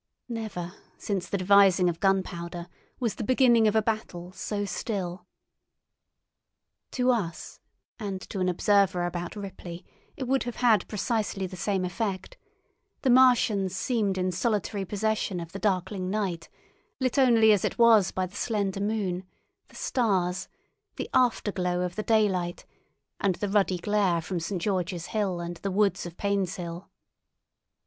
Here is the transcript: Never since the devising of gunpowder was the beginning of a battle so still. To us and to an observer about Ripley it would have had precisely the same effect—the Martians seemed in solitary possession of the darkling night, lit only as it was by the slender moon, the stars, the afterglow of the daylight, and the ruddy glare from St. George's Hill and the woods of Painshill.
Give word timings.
Never 0.27 0.73
since 0.97 1.29
the 1.29 1.37
devising 1.37 1.87
of 1.87 1.99
gunpowder 1.99 2.65
was 2.99 3.13
the 3.13 3.23
beginning 3.23 3.67
of 3.67 3.75
a 3.75 3.83
battle 3.83 4.31
so 4.31 4.65
still. 4.65 5.27
To 6.93 7.11
us 7.11 7.59
and 7.99 8.19
to 8.31 8.39
an 8.39 8.49
observer 8.49 9.05
about 9.05 9.35
Ripley 9.35 9.85
it 10.17 10.23
would 10.23 10.41
have 10.41 10.55
had 10.55 10.87
precisely 10.87 11.45
the 11.45 11.55
same 11.55 11.85
effect—the 11.85 13.09
Martians 13.11 13.75
seemed 13.75 14.17
in 14.17 14.31
solitary 14.31 14.85
possession 14.85 15.39
of 15.39 15.51
the 15.51 15.59
darkling 15.59 16.09
night, 16.09 16.49
lit 16.99 17.19
only 17.19 17.51
as 17.51 17.63
it 17.63 17.77
was 17.77 18.09
by 18.11 18.25
the 18.25 18.35
slender 18.35 18.81
moon, 18.81 19.23
the 19.67 19.75
stars, 19.75 20.47
the 20.95 21.11
afterglow 21.13 21.81
of 21.81 21.95
the 21.95 22.01
daylight, 22.01 22.65
and 23.19 23.35
the 23.35 23.49
ruddy 23.49 23.77
glare 23.77 24.19
from 24.19 24.39
St. 24.39 24.59
George's 24.59 25.05
Hill 25.13 25.39
and 25.39 25.57
the 25.57 25.69
woods 25.69 26.07
of 26.07 26.17
Painshill. 26.17 26.89